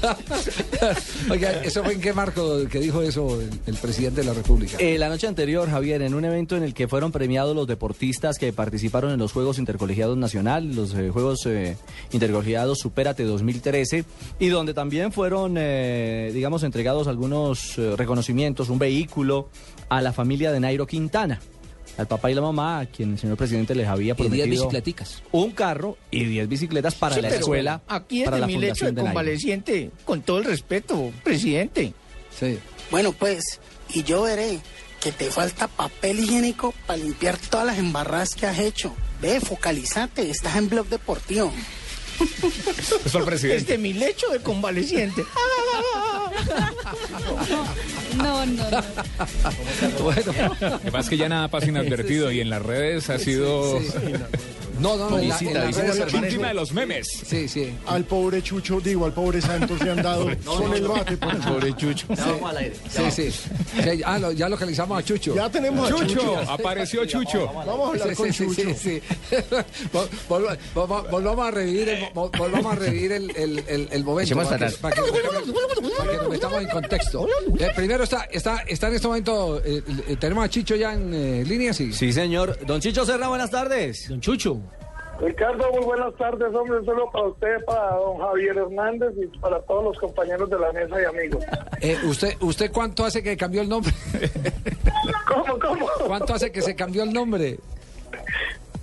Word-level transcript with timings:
Oiga, 1.30 1.50
¿eso 1.62 1.84
fue 1.84 1.94
en 1.94 2.00
qué 2.00 2.12
marco 2.12 2.66
que 2.68 2.78
dijo 2.78 3.02
eso 3.02 3.40
el, 3.66 3.74
presidente 3.76 4.20
de 4.22 4.26
la 4.26 4.34
República? 4.34 4.76
Eh, 4.78 4.98
la 4.98 5.08
noche 5.08 5.26
anterior, 5.26 5.68
Javier, 5.68 6.02
en 6.02 6.14
un 6.14 6.24
evento 6.24 6.56
en 6.56 6.62
el 6.62 6.74
que 6.74 6.88
fueron 6.88 7.12
premiados 7.12 7.54
los 7.54 7.66
deportistas 7.66 8.38
que 8.38 8.52
participaron 8.52 9.12
en 9.12 9.18
los 9.18 9.32
Juegos 9.32 9.58
Intercolegiados 9.58 10.16
Nacional, 10.16 10.74
los 10.74 10.94
eh, 10.94 11.10
Juegos 11.10 11.46
eh, 11.46 11.76
Intercolegiados 12.12 12.78
Supérate 12.78 13.24
2013, 13.24 14.04
y 14.38 14.48
donde 14.48 14.74
también 14.74 15.12
fueron, 15.12 15.54
digamos, 15.54 16.62
entregados 16.62 17.08
algunos 17.08 17.76
reconocimientos, 17.76 18.68
un 18.68 18.78
vehículo 18.78 19.48
a 19.88 20.00
la 20.00 20.12
familia 20.12 20.52
de 20.52 20.60
Nairo 20.60 20.86
Quintana. 20.86 21.40
Al 22.00 22.06
papá 22.08 22.30
y 22.30 22.34
la 22.34 22.40
mamá, 22.40 22.80
a 22.80 22.86
quien 22.86 23.12
el 23.12 23.18
señor 23.18 23.36
presidente 23.36 23.74
les 23.74 23.86
había 23.86 24.14
Y 24.14 24.16
diez 24.16 24.28
prometido 24.28 24.46
bicicleticas. 24.46 25.22
un 25.32 25.50
carro 25.52 25.98
y 26.10 26.24
10 26.24 26.48
bicicletas 26.48 26.94
para 26.94 27.14
Sí, 27.16 27.20
la 27.20 27.28
pero 27.28 27.40
escuela, 27.40 27.82
Aquí 27.88 28.24
para 28.24 28.36
desde 28.36 28.40
la 28.40 28.46
mi 28.46 28.56
lecho 28.58 28.86
de 28.86 28.92
Nairo. 28.92 29.06
convaleciente, 29.08 29.90
con 30.04 30.22
todo 30.22 30.38
el 30.38 30.44
respeto, 30.44 31.12
presidente. 31.22 31.92
Sí. 32.38 32.58
Bueno, 32.90 33.12
pues, 33.12 33.60
y 33.92 34.02
yo 34.02 34.22
veré 34.22 34.60
que 35.00 35.12
te 35.12 35.30
falta 35.30 35.68
papel 35.68 36.20
higiénico 36.20 36.74
para 36.86 36.98
limpiar 36.98 37.36
todas 37.38 37.66
las 37.66 37.78
embarradas 37.78 38.34
que 38.34 38.46
has 38.46 38.58
hecho. 38.58 38.94
Ve, 39.20 39.40
focalizate, 39.40 40.30
estás 40.30 40.56
en 40.56 40.68
blog 40.70 40.86
deportivo. 40.88 41.52
Desde 43.42 43.78
mi 43.78 43.92
lecho 43.94 44.28
de 44.30 44.40
convaleciente. 44.40 45.24
No, 48.16 48.46
no, 48.46 48.70
no. 48.70 48.80
Bueno, 50.02 50.32
Lo 50.60 50.80
que 50.80 50.90
pasa 50.92 51.00
es 51.00 51.08
que 51.08 51.16
ya 51.16 51.28
nada 51.28 51.48
pasa 51.48 51.66
inadvertido 51.66 52.30
y 52.32 52.40
en 52.40 52.50
las 52.50 52.62
redes 52.62 53.10
ha 53.10 53.18
sido 53.18 53.80
no, 54.80 54.96
no, 54.96 55.10
no. 55.10 55.16
visita, 55.18 55.64
visita 55.66 56.04
víctima 56.06 56.48
de 56.48 56.54
los 56.54 56.72
memes. 56.72 57.06
Sí, 57.26 57.48
sí. 57.48 57.72
Al 57.86 58.04
pobre 58.04 58.42
Chucho, 58.42 58.80
digo, 58.80 59.04
al 59.06 59.12
pobre 59.12 59.40
Santos 59.40 59.80
le 59.82 59.90
han 59.90 60.02
dado 60.02 60.26
con 60.44 60.74
el 60.74 60.86
bate. 60.88 61.16
por. 61.16 61.38
Pobre 61.40 61.74
Chucho. 61.76 62.06
Sí, 62.88 63.10
sí. 63.10 63.30
Sí, 63.30 64.02
Ah, 64.04 64.18
lo- 64.18 64.32
ya 64.32 64.48
localizamos 64.48 64.98
a 64.98 65.04
Chucho. 65.04 65.34
Ya 65.34 65.50
tenemos 65.50 65.86
a 65.90 65.94
Chucho. 65.94 66.06
Chucho, 66.06 66.38
apareció 66.50 67.04
Chucho. 67.06 67.46
Vamos 67.52 67.88
a 67.88 67.90
hablar 67.92 68.08
Sí, 68.10 68.14
con 68.16 68.32
sí, 68.32 68.32
sí, 68.32 68.46
Chucho. 68.46 68.74
sí, 68.78 69.00
sí. 69.00 69.02
Vol- 69.92 70.08
vol- 70.28 70.58
vol- 70.74 71.10
Volvamos 71.10 71.46
a 71.46 71.50
revivir 71.50 71.90
volvamos 72.14 72.72
a 72.72 72.76
revivir 72.76 73.12
el, 73.12 73.30
el, 73.36 73.64
el, 73.68 73.88
el 73.90 74.04
momento 74.04 74.34
para 74.36 74.56
que, 74.58 74.76
para 74.76 74.94
para 74.94 74.94
que- 74.96 75.52
para 75.98 76.10
que 76.10 76.16
nos 76.18 76.28
metamos 76.28 76.62
en 76.62 76.68
contexto. 76.68 77.26
Eh, 77.58 77.70
primero 77.74 78.04
está, 78.04 78.24
está, 78.30 78.58
está 78.66 78.88
en 78.88 78.94
este 78.94 79.06
momento, 79.08 79.60
eh, 79.64 79.82
eh, 80.08 80.16
tenemos 80.18 80.44
a 80.44 80.48
Chicho 80.48 80.76
ya 80.76 80.94
en 80.94 81.12
eh, 81.14 81.44
línea, 81.46 81.72
sí. 81.72 81.92
Sí, 81.92 82.12
señor. 82.12 82.58
Don 82.66 82.80
Chicho 82.80 83.04
Serra, 83.04 83.28
buenas 83.28 83.50
tardes. 83.50 84.08
Don 84.08 84.20
Chucho. 84.20 84.60
Ricardo, 85.20 85.70
muy 85.72 85.84
buenas 85.84 86.14
tardes, 86.16 86.54
hombre. 86.54 86.78
Un 86.78 86.86
saludo 86.86 87.10
para 87.10 87.26
usted, 87.26 87.64
para 87.66 87.96
don 87.96 88.18
Javier 88.18 88.56
Hernández 88.56 89.12
y 89.16 89.38
para 89.38 89.60
todos 89.62 89.84
los 89.84 89.98
compañeros 89.98 90.48
de 90.48 90.58
la 90.58 90.72
mesa 90.72 91.00
y 91.00 91.04
amigos. 91.04 91.44
Eh, 91.80 91.98
usted, 92.04 92.36
¿Usted 92.40 92.72
cuánto 92.72 93.04
hace 93.04 93.22
que 93.22 93.36
cambió 93.36 93.60
el 93.62 93.68
nombre? 93.68 93.92
¿Cómo, 95.26 95.58
cómo? 95.58 95.86
¿Cuánto 96.06 96.34
hace 96.34 96.50
que 96.50 96.62
se 96.62 96.74
cambió 96.74 97.02
el 97.02 97.12
nombre? 97.12 97.58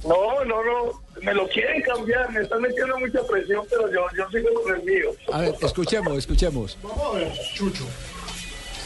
No, 0.08 0.46
no, 0.46 0.64
no. 0.64 1.02
Me 1.22 1.34
lo 1.34 1.48
quieren 1.48 1.81
cambiar. 1.81 2.31
Me 2.31 2.42
están 2.42 2.62
metiendo 2.62 2.98
mucha 3.00 3.24
presión, 3.24 3.66
pero 3.69 3.92
yo, 3.92 4.06
yo 4.16 4.30
sigo 4.30 4.62
con 4.64 4.75
el 4.75 4.84
mío. 4.84 5.09
A 5.34 5.40
ver, 5.42 5.56
escuchemos, 5.62 6.18
escuchemos. 6.18 6.78
Vamos 6.84 7.16
a 7.16 7.18
ver, 7.18 7.34
Chucho. 7.54 7.86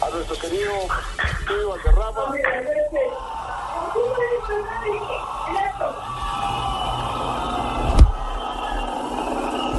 A 0.02 0.10
nuestro 0.10 0.36
querido 0.40 0.72
Steve 1.44 1.66
Valderrama. 1.66 2.36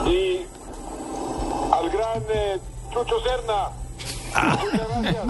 Y 0.06 0.46
al 1.72 1.90
gran 2.20 2.36
eh, 2.36 2.58
Chucho 2.92 3.20
Serna. 3.20 3.68
Muchas 4.32 4.88
gracias. 4.88 5.24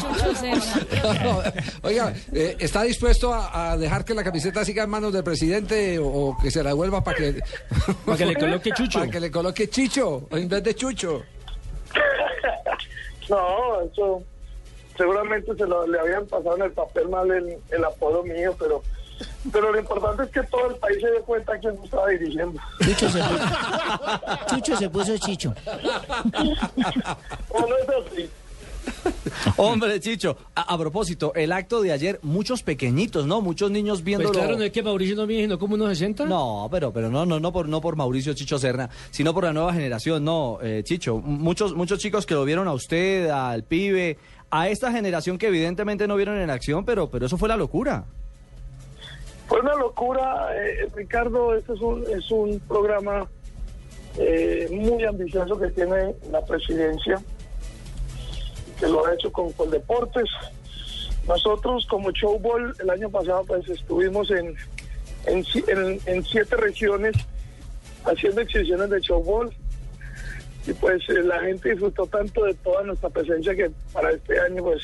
Chucho 0.00 0.34
Serna. 0.34 1.52
Oiga, 1.82 2.14
eh, 2.32 2.56
¿está 2.58 2.82
dispuesto 2.82 3.32
a, 3.32 3.72
a 3.72 3.76
dejar 3.76 4.04
que 4.04 4.14
la 4.14 4.24
camiseta 4.24 4.64
siga 4.64 4.84
en 4.84 4.90
manos 4.90 5.12
del 5.12 5.24
presidente 5.24 5.98
o, 5.98 6.06
o 6.06 6.36
que 6.38 6.50
se 6.50 6.62
la 6.62 6.70
devuelva 6.70 7.02
para 7.02 7.16
que, 7.16 7.40
Para 8.04 8.18
que 8.18 8.26
le 8.26 8.34
coloque 8.34 8.70
Chucho. 8.76 8.98
para 9.00 9.10
que 9.10 9.20
le 9.20 9.30
coloque 9.30 9.68
Chicho 9.68 10.26
en 10.30 10.48
vez 10.48 10.62
de 10.62 10.74
Chucho? 10.74 11.22
No, 13.28 13.80
eso 13.80 14.22
seguramente 14.96 15.52
se 15.56 15.66
lo, 15.66 15.84
le 15.84 15.98
habían 15.98 16.24
pasado 16.26 16.54
en 16.56 16.62
el 16.62 16.70
papel 16.70 17.08
mal 17.08 17.28
el, 17.32 17.58
el 17.72 17.84
apodo 17.84 18.22
mío, 18.22 18.54
pero 18.56 18.84
pero 19.52 19.72
lo 19.72 19.78
importante 19.78 20.24
es 20.24 20.30
que 20.30 20.42
todo 20.44 20.70
el 20.70 20.76
país 20.76 20.98
se 21.00 21.10
dé 21.10 21.20
cuenta 21.20 21.58
quién 21.58 21.78
me 21.78 21.84
estaba 21.84 22.08
dirigiendo. 22.08 22.60
Chucho 22.82 23.08
se 23.10 23.18
puso, 23.18 23.44
Chucho 24.48 24.76
se 24.76 24.90
puso 24.90 25.18
chicho. 25.18 25.54
¿O 27.48 27.60
no 27.60 27.76
es 27.76 28.12
así? 28.12 28.30
Hombre, 29.56 30.00
Chicho, 30.00 30.36
a, 30.54 30.74
a 30.74 30.78
propósito, 30.78 31.32
el 31.34 31.52
acto 31.52 31.80
de 31.82 31.92
ayer, 31.92 32.20
muchos 32.22 32.62
pequeñitos, 32.62 33.26
¿no? 33.26 33.40
Muchos 33.40 33.70
niños 33.70 34.02
viendo. 34.02 34.28
Pues 34.28 34.38
claro, 34.38 34.56
no 34.56 34.64
es 34.64 34.72
que 34.72 34.82
Mauricio 34.82 35.16
no 35.16 35.26
viene 35.26 35.44
sino 35.44 35.58
como 35.58 35.74
unos 35.74 35.88
60. 35.88 36.24
No, 36.26 36.68
pero, 36.70 36.92
pero 36.92 37.10
no, 37.10 37.26
no, 37.26 37.40
no 37.40 37.52
por, 37.52 37.68
no 37.68 37.80
por 37.80 37.96
Mauricio 37.96 38.34
Chicho 38.34 38.58
Serna, 38.58 38.88
sino 39.10 39.34
por 39.34 39.44
la 39.44 39.52
nueva 39.52 39.72
generación, 39.72 40.24
no, 40.24 40.58
eh, 40.62 40.82
Chicho. 40.84 41.18
Muchos, 41.18 41.74
muchos 41.74 41.98
chicos 41.98 42.26
que 42.26 42.34
lo 42.34 42.44
vieron 42.44 42.68
a 42.68 42.72
usted, 42.72 43.28
al 43.30 43.64
pibe, 43.64 44.18
a 44.50 44.68
esta 44.68 44.92
generación 44.92 45.38
que 45.38 45.48
evidentemente 45.48 46.06
no 46.06 46.16
vieron 46.16 46.38
en 46.38 46.50
acción, 46.50 46.84
pero, 46.84 47.10
pero 47.10 47.26
eso 47.26 47.36
fue 47.36 47.48
la 47.48 47.56
locura. 47.56 48.04
Fue 49.48 49.60
una 49.60 49.74
locura, 49.76 50.48
eh, 50.56 50.88
Ricardo, 50.94 51.54
este 51.54 51.72
es 51.74 51.80
un, 51.80 52.04
es 52.12 52.30
un 52.30 52.58
programa 52.60 53.28
eh, 54.18 54.66
muy 54.72 55.04
ambicioso 55.04 55.58
que 55.58 55.68
tiene 55.70 56.14
la 56.32 56.44
presidencia, 56.44 57.20
que 58.80 58.86
lo 58.88 59.06
ha 59.06 59.14
hecho 59.14 59.30
con 59.30 59.52
Coldeportes. 59.52 60.28
Nosotros 61.28 61.86
como 61.86 62.10
Showball 62.10 62.74
el 62.80 62.90
año 62.90 63.08
pasado 63.10 63.44
pues 63.44 63.68
estuvimos 63.68 64.30
en, 64.30 64.54
en- 65.26 66.00
en 66.06 66.24
siete 66.24 66.56
regiones 66.56 67.16
haciendo 68.04 68.40
exhibiciones 68.40 68.90
de 68.90 69.00
Showball 69.00 69.50
y 70.66 70.72
pues 70.74 71.02
eh, 71.08 71.22
la 71.24 71.40
gente 71.40 71.70
disfrutó 71.70 72.06
tanto 72.06 72.44
de 72.44 72.54
toda 72.54 72.82
nuestra 72.84 73.10
presencia 73.10 73.54
que 73.54 73.70
para 73.92 74.10
este 74.12 74.38
año 74.40 74.62
pues 74.62 74.82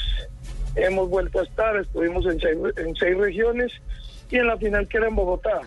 hemos 0.77 1.09
vuelto 1.09 1.41
a 1.41 1.43
estar, 1.45 1.77
estuvimos 1.77 2.25
en 2.27 2.41
seis, 2.41 2.59
en 2.77 2.95
seis 2.97 3.17
regiones 3.17 3.73
y 4.33 4.39
en 4.39 4.47
la 4.47 4.57
final 4.57 4.89
que 4.89 4.97
era 4.97 5.09
en 5.09 5.15
Bogotá, 5.15 5.61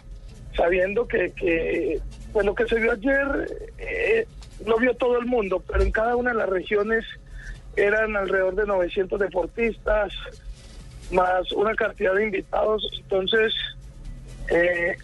sabiendo 0.57 1.07
que, 1.07 1.31
que 1.33 2.01
pues 2.33 2.45
lo 2.45 2.55
que 2.55 2.67
se 2.67 2.79
vio 2.79 2.93
ayer 2.93 3.69
eh, 3.77 4.27
lo 4.65 4.77
vio 4.77 4.95
todo 4.95 5.19
el 5.19 5.27
mundo, 5.27 5.63
pero 5.67 5.83
en 5.83 5.91
cada 5.91 6.15
una 6.15 6.31
de 6.31 6.37
las 6.37 6.49
regiones 6.49 7.05
eran 7.75 8.15
alrededor 8.15 8.55
de 8.55 8.65
900 8.65 9.19
deportistas, 9.19 10.11
más 11.11 11.51
una 11.51 11.75
cantidad 11.75 12.15
de 12.15 12.25
invitados, 12.25 12.89
entonces 12.97 13.53
eh, 14.49 14.97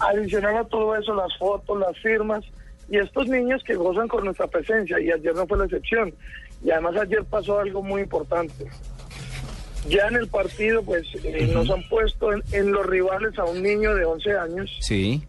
adicional 0.00 0.56
a 0.56 0.64
todo 0.64 0.96
eso, 0.96 1.14
las 1.14 1.36
fotos, 1.38 1.78
las 1.78 1.96
firmas 1.98 2.44
y 2.90 2.98
estos 2.98 3.28
niños 3.28 3.62
que 3.62 3.76
gozan 3.76 4.08
con 4.08 4.24
nuestra 4.24 4.48
presencia 4.48 4.98
y 4.98 5.12
ayer 5.12 5.34
no 5.36 5.46
fue 5.46 5.58
la 5.58 5.66
excepción. 5.66 6.12
Y 6.64 6.72
además 6.72 6.96
ayer 6.96 7.24
pasó 7.24 7.60
algo 7.60 7.80
muy 7.80 8.02
importante. 8.02 8.66
Ya 9.88 10.08
en 10.08 10.16
el 10.16 10.28
partido 10.28 10.82
pues 10.82 11.06
eh, 11.24 11.50
nos 11.52 11.70
han 11.70 11.82
puesto 11.88 12.32
en, 12.32 12.42
en 12.52 12.72
los 12.72 12.84
rivales 12.86 13.38
a 13.38 13.44
un 13.44 13.62
niño 13.62 13.94
de 13.94 14.04
11 14.04 14.36
años 14.36 14.70
Sí. 14.80 15.22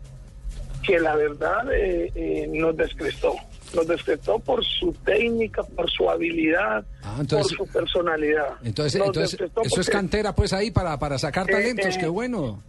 que 0.83 0.99
la 0.99 1.15
verdad 1.15 1.71
eh, 1.73 2.11
eh, 2.15 2.47
nos 2.51 2.75
descrestó. 2.75 3.33
Nos 3.75 3.87
descrestó 3.87 4.39
por 4.39 4.65
su 4.65 4.91
técnica, 5.05 5.61
por 5.63 5.89
su 5.91 6.09
habilidad, 6.09 6.83
Ah, 7.03 7.17
entonces- 7.19 7.55
por 7.55 7.67
su 7.67 7.73
personalidad. 7.73 8.55
Entonces, 8.63 8.97
Nos 8.99 9.07
entonces 9.09 9.39
eso 9.63 9.81
es 9.81 9.89
cantera 9.89 10.33
pues 10.33 10.53
ahí 10.53 10.71
para, 10.71 10.97
para 10.97 11.19
sacar 11.19 11.47
Eh, 11.49 11.53
talentos, 11.53 11.97
qué 11.97 12.07
bueno. 12.07 12.63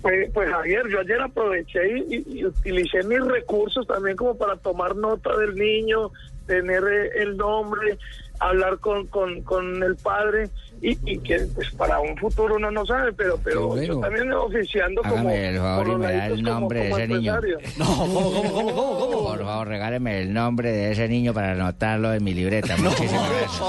Pues, 0.00 0.30
pues 0.32 0.48
Javier, 0.48 0.82
yo 0.90 1.00
ayer 1.00 1.20
aproveché 1.20 1.80
y, 2.08 2.14
y- 2.14 2.38
y 2.38 2.44
utilicé 2.46 3.02
mis 3.02 3.20
recursos 3.20 3.86
también 3.86 4.16
como 4.16 4.34
para 4.34 4.56
tomar 4.56 4.96
nota 4.96 5.36
del 5.36 5.54
niño, 5.56 6.10
tener 6.50 6.82
eh, 6.84 7.10
el 7.22 7.36
nombre, 7.36 7.96
hablar 8.40 8.78
con, 8.78 9.06
con, 9.06 9.42
con 9.42 9.82
el 9.82 9.94
padre 9.96 10.50
y, 10.82 10.98
y 11.04 11.18
que 11.18 11.46
pues, 11.54 11.70
para 11.72 12.00
un 12.00 12.16
futuro 12.16 12.56
uno 12.56 12.70
no 12.70 12.84
sabe, 12.86 13.12
pero 13.12 13.38
pero 13.44 13.68
bueno. 13.68 13.84
yo 13.84 14.00
también 14.00 14.32
oficiando 14.32 15.02
como, 15.02 15.14
Hágame 15.14 15.48
el 15.50 15.58
favor 15.58 15.84
por 15.84 15.86
y 15.86 15.90
los 15.90 16.00
me 16.00 16.12
da 16.12 16.26
el 16.26 16.32
como- 16.44 16.50
nombre 16.60 16.80
de 16.80 16.90
como 16.90 16.98
ese 17.02 17.08
niño. 17.14 17.34
No, 17.78 17.84
¿cómo, 17.84 18.14
cómo, 18.32 18.32
cómo, 18.32 18.74
cómo, 18.74 18.98
cómo? 18.98 19.24
Por 19.28 19.44
favor, 19.44 19.68
regáleme 19.68 20.22
el 20.22 20.32
nombre 20.32 20.72
de 20.72 20.90
ese 20.92 21.06
niño 21.08 21.32
para 21.34 21.52
anotarlo 21.52 22.12
en 22.14 22.24
mi 22.24 22.32
libreta. 22.34 22.76
Muchísimas 22.78 23.28
gracias. 23.30 23.60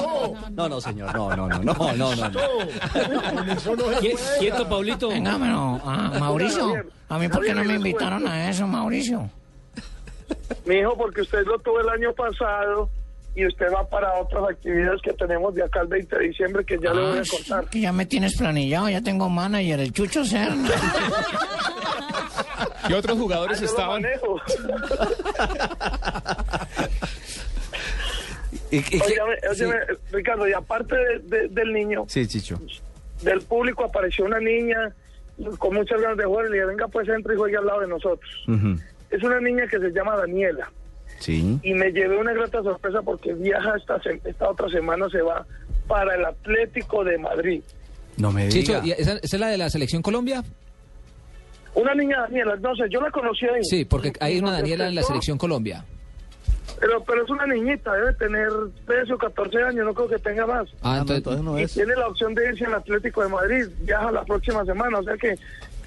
No, 0.51 0.69
no, 0.69 0.81
señor, 0.81 1.13
no, 1.13 1.35
no, 1.35 1.47
no, 1.49 1.59
no, 1.59 1.73
no, 1.73 2.15
no, 2.15 2.15
no. 2.15 2.31
No. 3.71 3.99
Quieto, 4.39 4.67
Paulito. 4.69 5.09
Venga, 5.09 5.37
pero, 5.39 5.79
ah, 5.85 6.13
Mauricio, 6.19 6.73
a 7.09 7.19
mí 7.19 7.27
por 7.27 7.43
qué 7.45 7.53
no 7.53 7.63
me 7.63 7.75
invitaron 7.75 8.25
a 8.27 8.49
eso, 8.49 8.65
Mauricio. 8.67 9.29
Mi 10.65 10.75
hijo, 10.75 10.95
porque 10.97 11.21
usted 11.21 11.45
lo 11.45 11.57
tuvo 11.59 11.79
el 11.81 11.89
año 11.89 12.13
pasado 12.13 12.89
y 13.35 13.45
usted 13.47 13.67
va 13.73 13.87
para 13.87 14.13
otras 14.19 14.43
actividades 14.49 15.01
que 15.01 15.13
tenemos 15.13 15.53
de 15.55 15.63
acá 15.63 15.79
al 15.81 15.87
20 15.87 16.17
de 16.17 16.27
diciembre 16.27 16.65
que 16.65 16.77
ya 16.79 16.93
le 16.93 17.01
voy 17.01 17.17
a 17.17 17.21
Ah, 17.21 17.25
contar. 17.31 17.65
Que 17.69 17.79
ya 17.81 17.91
me 17.93 18.05
tienes 18.05 18.37
planillado, 18.37 18.89
ya 18.89 19.01
tengo 19.01 19.29
manager, 19.29 19.79
el 19.79 19.93
Chucho 19.93 20.25
Serna. 20.25 20.69
¿Qué 22.87 22.93
otros 22.95 23.17
jugadores 23.17 23.61
estaban? 23.61 24.01
manejo. 24.01 24.35
¿Y, 28.69 28.77
y 28.77 28.81
sí. 28.81 29.65
Ricardo, 30.11 30.47
y 30.47 30.53
aparte 30.53 30.95
de- 30.95 31.19
de- 31.19 31.47
del 31.49 31.73
niño, 31.73 32.05
Sí, 32.07 32.25
Chicho. 32.27 32.59
del 33.21 33.41
público 33.41 33.83
apareció 33.85 34.25
una 34.25 34.39
niña 34.39 34.93
con 35.57 35.73
muchas 35.73 35.99
ganas 36.01 36.17
de 36.17 36.25
jugar 36.25 36.45
y 36.45 36.49
le 36.49 36.53
dije, 36.55 36.65
venga 36.67 36.87
pues 36.87 37.07
entre 37.09 37.33
y 37.33 37.37
juegue 37.37 37.57
al 37.57 37.65
lado 37.65 37.81
de 37.81 37.87
nosotros. 37.87 38.29
Ujú. 38.47 38.75
Es 39.11 39.21
una 39.23 39.39
niña 39.39 39.67
que 39.67 39.77
se 39.79 39.91
llama 39.91 40.15
Daniela 40.17 40.71
Sí. 41.19 41.59
y 41.61 41.73
me 41.73 41.91
llevé 41.91 42.17
una 42.17 42.33
grata 42.33 42.63
sorpresa 42.63 43.01
porque 43.03 43.33
viaja 43.33 43.75
esta, 43.77 44.01
se- 44.01 44.19
esta 44.25 44.49
otra 44.49 44.67
semana, 44.69 45.07
se 45.09 45.21
va 45.21 45.45
para 45.87 46.15
el 46.15 46.25
Atlético 46.25 47.03
de 47.03 47.17
Madrid. 47.17 47.61
No 48.17 48.31
me 48.31 48.47
Chicho, 48.49 48.81
diga. 48.81 48.85
¿y 48.97 49.01
esa, 49.01 49.13
esa 49.13 49.35
es 49.35 49.39
la 49.39 49.47
de 49.47 49.57
la 49.57 49.69
selección 49.69 50.01
Colombia? 50.01 50.43
Una 51.73 51.93
niña 51.95 52.21
Daniela, 52.21 52.55
no 52.57 52.75
sé, 52.75 52.83
yo 52.89 52.99
la 53.01 53.11
conocí 53.11 53.45
ahí. 53.45 53.63
Sí, 53.63 53.85
porque 53.85 54.11
hay 54.19 54.39
una 54.39 54.51
Daniela 54.51 54.87
en 54.87 54.95
la 54.95 55.03
selección 55.03 55.37
Colombia. 55.37 55.85
Pero, 56.79 57.03
pero 57.03 57.23
es 57.23 57.29
una 57.29 57.45
niñita, 57.45 57.93
debe 57.93 58.13
tener 58.15 58.49
13 58.87 59.13
o 59.13 59.17
14 59.17 59.57
años, 59.63 59.85
no 59.85 59.93
creo 59.93 60.07
que 60.09 60.17
tenga 60.19 60.45
más. 60.47 60.67
Ah, 60.81 60.93
entonces, 60.99 61.17
entonces 61.17 61.43
no 61.43 61.59
y 61.59 61.63
es. 61.63 61.73
tiene 61.73 61.93
la 61.95 62.07
opción 62.07 62.33
de 62.33 62.49
irse 62.49 62.65
al 62.65 62.73
Atlético 62.75 63.21
de 63.23 63.29
Madrid, 63.29 63.67
viaja 63.81 64.11
la 64.11 64.23
próxima 64.25 64.65
semana, 64.65 64.97
o 64.99 65.03
sea 65.03 65.15
que 65.17 65.35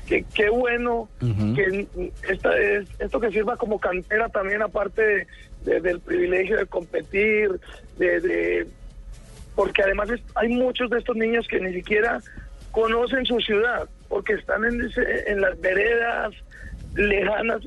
que 0.06 0.24
qué 0.34 0.48
bueno 0.50 1.08
que 1.54 1.86
esta 2.28 2.58
es, 2.58 2.86
esto 2.98 3.20
que 3.20 3.30
sirva 3.30 3.56
como 3.56 3.78
cantera 3.78 4.28
también 4.28 4.62
aparte 4.62 5.02
de- 5.02 5.26
de- 5.64 5.80
del 5.80 6.00
privilegio 6.00 6.56
de 6.58 6.66
competir, 6.66 7.48
de, 7.98 8.20
de- 8.20 8.66
porque 9.54 9.82
además 9.82 10.10
es- 10.10 10.20
hay 10.34 10.48
muchos 10.48 10.90
de 10.90 10.98
estos 10.98 11.16
niños 11.16 11.46
que 11.48 11.60
ni 11.60 11.72
siquiera 11.72 12.20
conocen 12.70 13.24
su 13.24 13.38
ciudad, 13.40 13.88
porque 14.08 14.34
están 14.34 14.64
en, 14.64 14.82
ese- 14.82 15.30
en 15.30 15.40
las 15.40 15.58
veredas 15.60 16.34
lejanas 16.96 17.62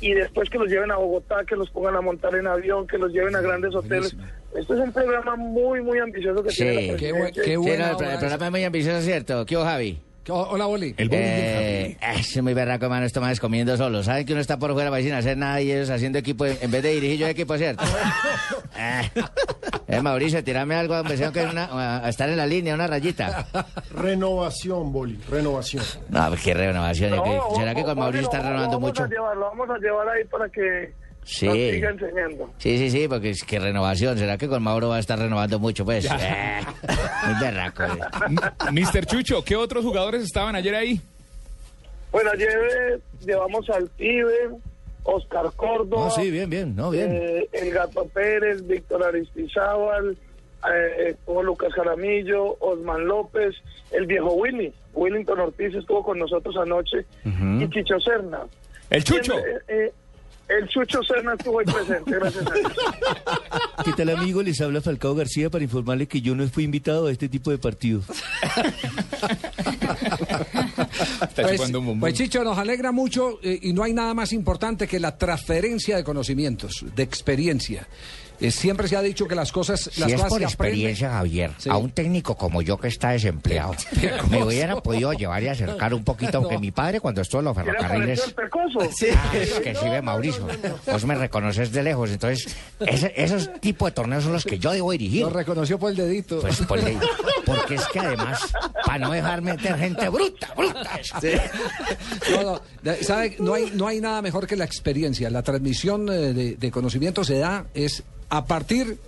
y 0.00 0.12
después 0.14 0.48
que 0.50 0.58
los 0.58 0.68
lleven 0.68 0.90
a 0.90 0.96
Bogotá, 0.96 1.44
que 1.46 1.56
los 1.56 1.70
pongan 1.70 1.96
a 1.96 2.00
montar 2.00 2.34
en 2.34 2.46
avión, 2.46 2.86
que 2.86 2.98
los 2.98 3.12
lleven 3.12 3.34
a 3.36 3.40
grandes 3.40 3.74
hoteles. 3.74 4.16
Esto 4.56 4.74
es 4.74 4.80
un 4.80 4.92
programa 4.92 5.34
muy, 5.36 5.80
muy 5.82 5.98
ambicioso 5.98 6.42
que 6.42 6.50
tiene 6.50 6.80
Sí. 6.82 6.88
la 6.92 6.96
Qué, 6.96 7.12
buen- 7.12 7.22
presidencia. 7.24 7.42
qué 7.44 7.50
Sí, 7.50 7.56
buena 7.56 7.92
no, 7.92 7.98
el, 8.00 8.04
el 8.10 8.18
programa 8.18 8.44
es 8.46 8.50
muy 8.52 8.64
ambicioso, 8.64 9.00
¿cierto? 9.02 9.46
¿Qué 9.46 9.56
hubo, 9.56 9.64
Javi? 9.64 9.98
Hola, 10.28 10.66
Boli. 10.66 10.94
El 10.96 11.08
bowling 11.08 11.22
de 11.22 11.86
Eh, 11.90 11.96
es 12.18 12.42
muy 12.42 12.54
berraco, 12.54 12.86
hermano, 12.86 13.04
esto 13.04 13.20
más 13.20 13.38
comiendo 13.40 13.76
solo. 13.76 14.02
Saben 14.02 14.24
que 14.24 14.32
uno 14.32 14.40
está 14.40 14.58
por 14.58 14.72
fuera 14.72 14.88
para 14.90 15.02
sin 15.02 15.12
hacer 15.12 15.36
nada 15.36 15.60
y 15.60 15.70
ellos 15.70 15.90
haciendo 15.90 16.18
equipo 16.18 16.46
en 16.46 16.56
en 16.62 16.70
vez 16.70 16.82
de 16.82 16.92
dirigir 16.92 17.18
yo 17.18 17.26
equipo, 17.26 17.56
¿cierto? 17.58 17.84
Eh, 18.76 19.08
eh, 19.86 20.00
Mauricio, 20.02 20.42
tirame 20.42 20.74
algo, 20.74 20.98
hombre, 20.98 21.16
tengo 21.16 21.30
que 21.32 21.44
una- 21.44 22.04
a 22.04 22.08
estar 22.08 22.28
en 22.28 22.36
la 22.36 22.44
línea, 22.46 22.74
una 22.74 22.88
rayita. 22.88 23.46
Renovación, 23.92 24.92
Boli, 24.92 25.16
renovación. 25.30 25.84
No, 26.08 26.28
pues, 26.28 26.42
qué 26.42 26.54
renovación. 26.54 27.10
¿Será 27.56 27.74
que 27.74 27.84
con 27.84 27.96
Mauricio 27.96 28.24
está 28.26 28.38
renovando 28.40 28.72
vamos 28.80 28.80
mucho? 28.90 29.04
A 29.04 29.08
llevar, 29.08 29.36
lo 29.36 29.44
vamos 29.46 29.70
a 29.70 29.78
llevar 29.78 30.08
ahí 30.08 30.24
para 30.24 30.48
que 30.48 30.92
Sí. 31.24 31.46
nos 31.46 31.54
siga 31.56 31.90
enseñando. 31.90 32.50
Sí, 32.58 32.78
sí, 32.78 32.90
sí, 32.90 33.08
porque 33.08 33.30
es 33.30 33.42
que 33.44 33.58
renovación. 33.58 34.18
¿Será 34.18 34.36
que 34.38 34.48
con 34.48 34.62
Mauro 34.62 34.88
va 34.90 34.96
a 34.96 35.00
estar 35.00 35.18
renovando 35.18 35.58
mucho? 35.58 35.84
Pues, 35.84 36.04
eh, 36.06 36.60
muy 37.26 37.40
berraco. 37.40 37.82
eh. 37.84 38.70
Mister 38.72 39.06
Chucho, 39.06 39.42
¿qué 39.44 39.56
otros 39.56 39.84
jugadores 39.84 40.22
estaban 40.22 40.54
ayer 40.54 40.74
ahí? 40.74 41.00
Bueno, 42.12 42.30
ayer 42.32 42.48
eh, 42.50 42.98
llevamos 43.26 43.68
al 43.70 43.88
Pibe, 43.88 44.50
Oscar 45.02 45.46
Córdoba, 45.56 46.04
No, 46.04 46.10
sí, 46.10 46.30
bien, 46.30 46.48
bien, 46.48 46.76
no, 46.76 46.90
bien. 46.90 47.10
eh, 47.12 47.48
el 47.52 47.70
Gato 47.72 48.06
Pérez, 48.06 48.64
Víctor 48.66 49.02
Aristizábal, 49.04 50.16
eh, 50.72 51.16
Lucas 51.42 51.72
Jaramillo, 51.74 52.56
Osman 52.60 53.06
López, 53.06 53.54
el 53.90 54.06
viejo 54.06 54.32
Willy, 54.34 54.72
Willington 54.94 55.40
Ortiz 55.40 55.74
estuvo 55.74 56.04
con 56.04 56.18
nosotros 56.18 56.56
anoche, 56.56 57.04
y 57.24 57.68
Chicho 57.70 57.98
Serna. 58.00 58.40
El 58.90 59.02
Chucho. 59.02 59.36
Eh, 59.38 59.42
eh, 59.68 59.92
el 60.48 60.68
Chucho 60.68 61.02
Serna 61.02 61.34
estuvo 61.34 61.60
ahí 61.60 61.66
presente, 61.66 62.10
gracias 62.12 62.46
a 62.46 62.54
Dios. 62.54 62.72
¿Qué 63.84 63.92
tal 63.92 64.10
amigo? 64.10 64.42
Les 64.42 64.60
habla 64.60 64.80
Falcao 64.80 65.14
García 65.14 65.50
para 65.50 65.64
informarle 65.64 66.06
que 66.06 66.20
yo 66.20 66.34
no 66.34 66.46
fui 66.48 66.64
invitado 66.64 67.06
a 67.06 67.12
este 67.12 67.28
tipo 67.28 67.50
de 67.50 67.58
partidos. 67.58 68.04
Pues, 71.34 71.56
chupando 71.56 71.80
un 71.80 71.86
bombón. 71.86 72.00
pues, 72.00 72.14
Chicho, 72.14 72.44
nos 72.44 72.56
alegra 72.56 72.92
mucho 72.92 73.38
eh, 73.42 73.58
y 73.62 73.72
no 73.72 73.82
hay 73.82 73.92
nada 73.92 74.14
más 74.14 74.32
importante 74.32 74.86
que 74.86 75.00
la 75.00 75.16
transferencia 75.16 75.96
de 75.96 76.04
conocimientos, 76.04 76.84
de 76.94 77.02
experiencia. 77.02 77.88
Eh, 78.40 78.50
siempre 78.50 78.88
se 78.88 78.96
ha 78.96 79.02
dicho 79.02 79.26
que 79.26 79.34
las 79.34 79.52
cosas, 79.52 79.90
Si 79.92 80.00
las 80.00 80.10
es 80.10 80.16
cosas 80.16 80.28
por 80.30 80.42
experiencia, 80.42 81.10
Javier, 81.10 81.52
Sí. 81.58 81.68
a 81.70 81.76
un 81.76 81.90
técnico 81.90 82.36
como 82.36 82.62
yo 82.62 82.78
que 82.78 82.88
está 82.88 83.10
desempleado, 83.10 83.74
me 84.30 84.42
hubiera 84.44 84.76
podido 84.80 85.12
llevar 85.12 85.42
y 85.42 85.48
acercar 85.48 85.94
un 85.94 86.04
poquito, 86.04 86.38
aunque 86.38 86.58
mi 86.58 86.70
padre 86.70 87.00
cuando 87.00 87.20
estuvo 87.20 87.40
en 87.40 87.44
los 87.46 87.56
¿Qué 87.56 87.64
le 87.64 87.72
ferrocarriles... 87.72 88.24
el 88.26 88.34
pecoso? 88.34 88.80
Ah, 88.80 89.32
es 89.36 89.52
que 89.60 89.74
sí 89.74 89.88
ve 89.88 90.02
Mauricio. 90.02 90.46
Vos 90.86 91.04
me 91.04 91.14
reconoces 91.14 91.70
de 91.72 91.82
lejos. 91.82 92.10
Entonces, 92.10 92.54
ese- 92.80 93.12
esos 93.16 93.50
tipos 93.60 93.88
de 93.88 93.92
torneos 93.92 94.24
son 94.24 94.32
los 94.32 94.44
que 94.44 94.58
yo 94.58 94.72
debo 94.72 94.90
dirigir. 94.92 95.22
Lo 95.22 95.30
reconoció 95.30 95.78
por 95.78 95.90
el 95.90 95.96
dedito. 95.96 96.40
Pues 96.40 96.56
por 96.62 96.82
ley. 96.82 96.98
Porque 97.46 97.76
es 97.76 97.86
que 97.88 98.00
además, 98.00 98.40
para 98.84 98.98
no 98.98 99.12
dejar 99.12 99.42
meter 99.42 99.76
gente 99.78 100.08
bruta, 100.08 100.52
bruta. 100.56 101.00
No, 102.30 102.60
no, 102.82 102.92
¿sabe? 103.02 103.36
No 103.38 103.54
hay, 103.54 103.70
no 103.74 103.86
hay 103.86 104.00
nada 104.00 104.22
mejor 104.22 104.46
que 104.46 104.56
la 104.56 104.64
experiencia. 104.64 105.30
La 105.30 105.42
transmisión 105.42 106.08
eh, 106.08 106.32
de, 106.32 106.56
de 106.56 106.70
conocimiento 106.70 107.24
se 107.24 107.38
da 107.38 107.66
es 107.74 108.02
a 108.34 108.44
partir 108.46 108.98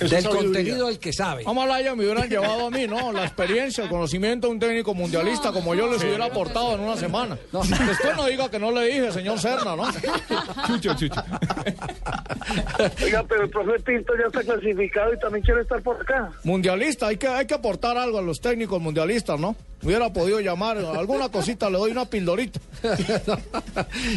Eso 0.00 0.14
del 0.14 0.28
contenido 0.28 0.86
del 0.86 0.98
que 0.98 1.12
sabe. 1.12 1.44
Ojalá 1.46 1.80
ellos 1.80 1.96
me 1.96 2.04
hubieran 2.04 2.28
llevado 2.30 2.66
a 2.66 2.70
mí, 2.70 2.86
¿no? 2.86 3.12
La 3.12 3.24
experiencia, 3.24 3.84
el 3.84 3.90
conocimiento 3.90 4.46
de 4.46 4.54
un 4.54 4.60
técnico 4.60 4.94
mundialista 4.94 5.52
como 5.52 5.74
yo 5.74 5.90
les 5.90 6.02
hubiera 6.02 6.26
aportado 6.26 6.74
en 6.74 6.80
una 6.80 6.96
semana. 6.96 7.38
Después 7.52 8.16
no 8.16 8.26
diga 8.26 8.50
que 8.50 8.58
no 8.58 8.70
le 8.72 8.86
dije, 8.86 9.12
señor 9.12 9.38
Serna, 9.38 9.76
¿no? 9.76 9.84
Chucho, 10.66 10.94
Chucho. 10.94 11.22
Oiga, 13.02 13.24
pero 13.28 13.44
el 13.44 13.50
profe 13.50 13.80
Pinto 13.80 14.12
ya 14.16 14.26
está 14.26 14.42
clasificado 14.42 15.14
y 15.14 15.18
también 15.18 15.44
quiere 15.44 15.62
estar 15.62 15.82
por 15.82 16.00
acá. 16.00 16.30
Mundialista, 16.44 17.08
hay 17.08 17.16
que, 17.16 17.28
hay 17.28 17.46
que 17.46 17.54
aportar 17.54 17.96
algo 17.96 18.18
a 18.18 18.22
los 18.22 18.40
técnicos 18.40 18.80
mundialistas, 18.80 19.38
¿no? 19.38 19.56
Hubiera 19.82 20.12
podido 20.12 20.40
llamar, 20.40 20.76
alguna 20.76 21.30
cosita, 21.30 21.70
le 21.70 21.78
doy 21.78 21.90
una 21.92 22.04
pildorita. 22.04 22.60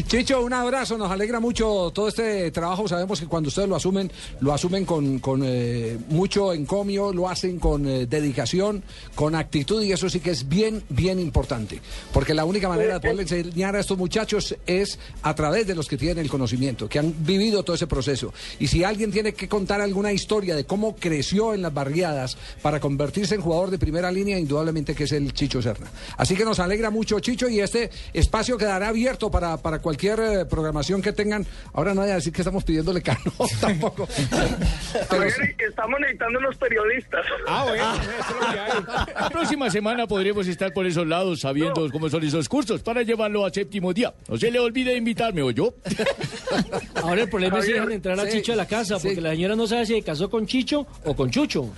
Chicho, 0.07 0.41
un 0.41 0.51
abrazo, 0.51 0.97
nos 0.97 1.09
alegra 1.09 1.39
mucho 1.39 1.89
todo 1.93 2.09
este 2.09 2.51
trabajo. 2.51 2.85
Sabemos 2.85 3.21
que 3.21 3.27
cuando 3.27 3.47
ustedes 3.47 3.69
lo 3.69 3.77
asumen, 3.77 4.11
lo 4.41 4.53
asumen 4.53 4.83
con, 4.85 5.19
con, 5.19 5.41
eh, 5.45 5.72
mucho 6.09 6.53
encomio, 6.53 7.13
lo 7.13 7.29
hacen 7.29 7.59
con 7.59 7.87
eh, 7.87 8.05
dedicación, 8.05 8.83
con 9.15 9.35
actitud 9.35 9.81
y 9.83 9.91
eso 9.91 10.09
sí 10.09 10.19
que 10.19 10.31
es 10.31 10.47
bien, 10.47 10.83
bien 10.89 11.19
importante. 11.19 11.81
Porque 12.11 12.33
la 12.33 12.45
única 12.45 12.69
manera 12.69 12.95
de 12.95 12.99
poderle 12.99 13.23
enseñar 13.23 13.75
a 13.75 13.79
estos 13.79 13.97
muchachos 13.97 14.55
es 14.65 14.99
a 15.21 15.35
través 15.35 15.67
de 15.67 15.75
los 15.75 15.87
que 15.87 15.97
tienen 15.97 16.19
el 16.19 16.29
conocimiento, 16.29 16.87
que 16.87 16.99
han 16.99 17.13
vivido 17.25 17.63
todo 17.63 17.75
ese 17.75 17.87
proceso. 17.87 18.33
Y 18.59 18.67
si 18.67 18.83
alguien 18.83 19.11
tiene 19.11 19.33
que 19.33 19.47
contar 19.47 19.81
alguna 19.81 20.11
historia 20.11 20.55
de 20.55 20.65
cómo 20.65 20.95
creció 20.95 21.53
en 21.53 21.61
las 21.61 21.73
barriadas 21.73 22.37
para 22.61 22.79
convertirse 22.79 23.35
en 23.35 23.41
jugador 23.41 23.71
de 23.71 23.79
primera 23.79 24.11
línea, 24.11 24.37
indudablemente 24.37 24.95
que 24.95 25.05
es 25.05 25.11
el 25.11 25.33
Chicho 25.33 25.61
Serna. 25.61 25.87
Así 26.17 26.35
que 26.35 26.45
nos 26.45 26.59
alegra 26.59 26.89
mucho, 26.89 27.19
Chicho, 27.19 27.49
y 27.49 27.59
este 27.59 27.89
espacio 28.13 28.57
quedará 28.57 28.89
abierto 28.89 29.31
para, 29.31 29.57
para 29.57 29.79
cualquier 29.79 30.19
eh, 30.19 30.45
programación 30.45 31.01
que 31.01 31.13
tengan. 31.13 31.45
Ahora 31.73 31.93
no 31.93 32.01
voy 32.01 32.11
a 32.11 32.15
decir 32.15 32.33
que 32.33 32.41
estamos 32.41 32.63
pidiéndole 32.63 33.01
cano 33.03 33.33
tampoco. 33.59 34.07
Pero 35.09 35.23
estamos 35.69 35.99
necesitando 35.99 36.39
unos 36.39 36.55
periodistas. 36.57 37.25
Ah, 37.47 37.65
bueno, 37.67 37.93
eso 37.93 38.01
es 38.19 38.47
lo 38.47 38.53
que 38.53 38.59
hay. 38.59 39.13
La 39.21 39.29
próxima 39.29 39.69
semana 39.69 40.07
podremos 40.07 40.47
estar 40.47 40.71
por 40.73 40.85
esos 40.85 41.05
lados 41.07 41.41
sabiendo 41.41 41.89
cómo 41.91 42.09
son 42.09 42.23
esos 42.23 42.47
cursos 42.49 42.81
para 42.81 43.01
llevarlo 43.01 43.45
a 43.45 43.49
séptimo 43.49 43.93
día. 43.93 44.13
No 44.27 44.37
se 44.37 44.51
le 44.51 44.59
olvide 44.59 44.95
invitarme, 44.95 45.41
¿o 45.41 45.51
yo? 45.51 45.73
Ahora 47.03 47.23
el 47.23 47.29
problema 47.29 47.59
es 47.59 47.65
si 47.65 47.73
dejan 47.73 47.91
entrar 47.91 48.19
a 48.19 48.25
sí, 48.25 48.37
Chicho 48.37 48.53
a 48.53 48.55
la 48.55 48.67
casa, 48.67 48.99
sí. 48.99 49.07
porque 49.07 49.21
la 49.21 49.31
señora 49.31 49.55
no 49.55 49.67
sabe 49.67 49.85
si 49.85 49.95
se 49.95 50.03
casó 50.03 50.29
con 50.29 50.45
Chicho 50.47 50.85
o 51.05 51.15
con 51.15 51.29
Chucho. 51.29 51.73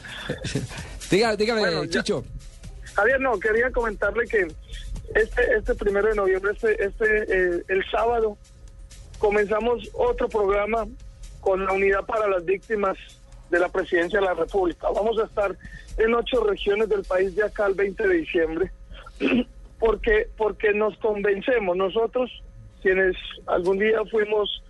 Diga- 1.10 1.36
dígame, 1.36 1.60
Bueno, 1.62 1.84
ya- 1.86 2.02
Chicho. 2.02 2.24
Javier, 2.96 3.20
no, 3.20 3.38
quería 3.40 3.70
comentarle 3.72 4.26
que 4.28 4.48
este, 5.16 5.42
este 5.58 5.76
primero 5.76 6.08
de 6.08 6.16
noviembre, 6.16 6.52
este, 6.54 6.84
este 6.86 7.06
eh, 7.58 7.64
el 7.68 7.84
sábado, 7.92 8.38
comenzamos 9.20 9.90
otro 9.94 10.28
programa 10.30 10.86
con 11.42 11.64
la 11.66 11.74
unidad 11.74 12.02
para 12.06 12.28
las 12.28 12.44
víctimas 12.46 12.98
de 13.56 13.62
la 13.62 13.70
presidencia 13.70 14.20
de 14.20 14.26
la 14.26 14.34
República. 14.34 14.88
Vamos 14.94 15.18
a 15.20 15.24
estar 15.26 15.56
en 15.98 16.14
ocho 16.14 16.44
regiones 16.44 16.90
del 16.90 17.04
país 17.04 17.36
de 17.36 17.44
acá 17.44 17.66
al 17.66 17.74
20 17.74 18.08
de 18.08 18.14
diciembre, 18.16 18.72
porque, 19.80 20.28
porque 20.38 20.74
nos 20.74 20.98
convencemos 20.98 21.76
nosotros, 21.76 22.30
quienes 22.82 23.16
algún 23.48 23.80
día 23.80 24.00
fuimos, 24.12 24.62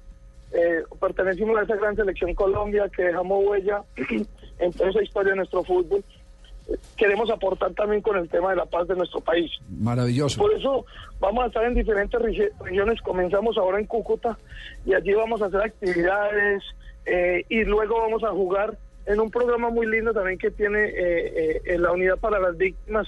eh, 0.51 0.83
pertenecimos 0.99 1.57
a 1.59 1.63
esa 1.63 1.75
gran 1.75 1.95
selección 1.95 2.33
Colombia 2.33 2.89
que 2.95 3.03
dejamos 3.03 3.43
huella 3.45 3.81
en 4.59 4.71
toda 4.73 4.89
esa 4.89 5.03
historia 5.03 5.31
de 5.31 5.37
nuestro 5.37 5.63
fútbol, 5.63 6.03
queremos 6.97 7.29
aportar 7.29 7.73
también 7.73 8.01
con 8.01 8.17
el 8.17 8.27
tema 8.29 8.49
de 8.51 8.55
la 8.55 8.65
paz 8.65 8.87
de 8.87 8.95
nuestro 8.95 9.19
país. 9.21 9.51
Maravilloso. 9.69 10.39
Por 10.39 10.53
eso 10.53 10.85
vamos 11.19 11.43
a 11.43 11.47
estar 11.47 11.63
en 11.63 11.75
diferentes 11.75 12.19
regi- 12.19 12.49
regiones. 12.63 13.01
Comenzamos 13.01 13.57
ahora 13.57 13.79
en 13.79 13.85
Cúcuta 13.85 14.37
y 14.85 14.93
allí 14.93 15.13
vamos 15.13 15.41
a 15.41 15.45
hacer 15.45 15.61
actividades 15.61 16.63
eh, 17.05 17.45
y 17.49 17.63
luego 17.63 17.99
vamos 18.01 18.23
a 18.23 18.29
jugar 18.29 18.77
en 19.05 19.19
un 19.19 19.29
programa 19.29 19.69
muy 19.69 19.85
lindo 19.85 20.13
también 20.13 20.37
que 20.37 20.51
tiene 20.51 20.85
eh, 20.85 20.93
eh, 20.97 21.61
en 21.65 21.83
la 21.83 21.91
Unidad 21.91 22.17
para 22.17 22.39
las 22.39 22.57
Víctimas 22.57 23.07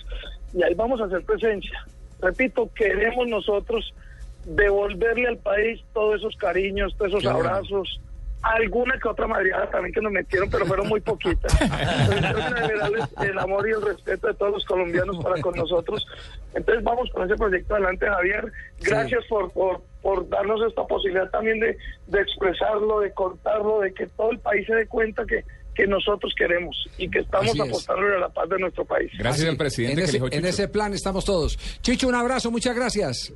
y 0.53 0.63
ahí 0.63 0.73
vamos 0.75 1.01
a 1.01 1.05
hacer 1.05 1.23
presencia. 1.23 1.85
Repito, 2.21 2.69
queremos 2.73 3.27
nosotros 3.27 3.93
devolverle 4.45 5.27
al 5.27 5.37
país 5.37 5.81
todos 5.93 6.19
esos 6.19 6.35
cariños, 6.37 6.95
todos 6.97 7.11
esos 7.11 7.23
bueno. 7.23 7.39
abrazos. 7.39 7.99
Alguna 8.43 8.97
que 8.99 9.07
otra 9.09 9.27
madreada 9.27 9.69
también 9.71 9.93
que 9.93 9.99
nos 9.99 10.11
metieron, 10.11 10.49
pero 10.49 10.65
fueron 10.65 10.87
muy 10.87 11.01
poquitas. 11.01 11.51
El 13.21 13.37
amor 13.39 13.67
y 13.67 13.71
el 13.71 13.81
respeto 13.81 14.27
de 14.27 14.33
todos 14.35 14.53
los 14.53 14.65
colombianos 14.65 15.17
para 15.23 15.41
con 15.41 15.55
nosotros. 15.55 16.05
Entonces 16.53 16.83
vamos 16.83 17.09
con 17.11 17.25
ese 17.25 17.35
proyecto 17.35 17.73
adelante, 17.73 18.05
Javier. 18.05 18.51
Gracias 18.79 19.25
por, 19.25 19.51
por, 19.51 19.81
por 20.07 20.29
darnos 20.29 20.61
esta 20.65 20.87
posibilidad 20.87 21.29
también 21.31 21.59
de, 21.59 21.75
de 22.07 22.21
expresarlo, 22.21 23.01
de 23.01 23.11
contarlo, 23.11 23.81
de 23.81 23.93
que 23.93 24.07
todo 24.07 24.31
el 24.31 24.39
país 24.39 24.65
se 24.65 24.73
dé 24.73 24.87
cuenta 24.87 25.25
que, 25.27 25.43
que 25.75 25.85
nosotros 25.85 26.33
queremos 26.37 26.77
y 26.97 27.09
que 27.09 27.19
estamos 27.19 27.53
es. 27.53 27.59
apostando 27.59 28.07
a 28.15 28.19
la 28.21 28.29
paz 28.29 28.47
de 28.47 28.57
nuestro 28.57 28.85
país. 28.85 29.11
Gracias 29.19 29.41
Así, 29.41 29.49
al 29.49 29.57
presidente 29.57 29.91
en 29.91 29.97
que 29.97 30.03
ese, 30.05 30.17
eligió 30.17 30.27
en 30.27 30.45
Chicho. 30.45 30.47
ese 30.63 30.67
plan 30.69 30.93
estamos 30.93 31.25
todos. 31.25 31.57
Chicho, 31.81 32.07
un 32.07 32.15
abrazo, 32.15 32.49
muchas 32.51 32.73
gracias. 32.73 33.33